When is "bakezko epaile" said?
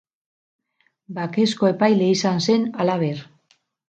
1.17-2.07